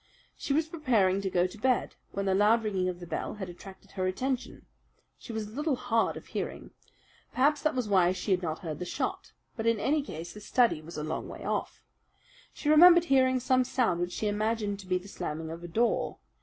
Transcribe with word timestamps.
She 0.35 0.51
was 0.51 0.65
preparing 0.67 1.21
to 1.21 1.29
go 1.29 1.45
to 1.45 1.57
bed 1.59 1.93
when 2.11 2.25
the 2.25 2.33
loud 2.33 2.63
ringing 2.63 2.89
of 2.89 2.99
the 2.99 3.05
bell 3.05 3.35
had 3.35 3.49
attracted 3.49 3.91
her 3.91 4.07
attention. 4.07 4.65
She 5.19 5.31
was 5.31 5.45
a 5.45 5.51
little 5.51 5.75
hard 5.75 6.17
of 6.17 6.25
hearing. 6.25 6.71
Perhaps 7.29 7.61
that 7.61 7.75
was 7.75 7.87
why 7.87 8.11
she 8.11 8.31
had 8.31 8.41
not 8.41 8.57
heard 8.65 8.79
the 8.79 8.85
shot; 8.85 9.31
but 9.55 9.67
in 9.67 9.79
any 9.79 10.01
case 10.01 10.33
the 10.33 10.41
study 10.41 10.81
was 10.81 10.97
a 10.97 11.03
long 11.03 11.27
way 11.27 11.43
off. 11.45 11.83
She 12.51 12.67
remembered 12.67 13.05
hearing 13.13 13.39
some 13.39 13.63
sound 13.63 14.01
which 14.01 14.13
she 14.13 14.27
imagined 14.27 14.79
to 14.79 14.87
be 14.87 14.97
the 14.97 15.07
slamming 15.07 15.51
of 15.51 15.63
a 15.63 15.67
door. 15.67 16.17